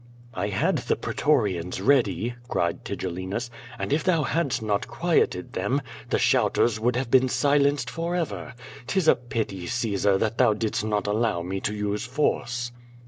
"I 0.33 0.47
had 0.47 0.79
the 0.79 0.95
pretorians 0.95 1.79
ready," 1.79 2.33
cried 2.47 2.83
Tigellinus, 2.83 3.51
"and 3.77 3.93
if 3.93 4.03
thou 4.03 4.23
hadst 4.23 4.63
not 4.63 4.87
quieted 4.87 5.53
them, 5.53 5.79
the 6.09 6.17
shouters 6.17 6.79
woulcj 6.79 6.95
have 6.95 7.11
been 7.11 7.29
si 7.29 7.41
346 7.43 7.59
^^'^ 7.59 7.59
VADI8. 7.61 7.65
lenced 7.85 7.89
forever. 7.91 8.53
'Tis 8.87 9.07
a 9.07 9.15
pity, 9.15 9.67
Caesar, 9.67 10.17
that 10.17 10.39
thou 10.39 10.55
did&t 10.55 10.87
not 10.87 11.05
allow 11.05 11.43
me 11.43 11.59
to 11.59 11.75
use 11.75 12.03
force." 12.03 12.71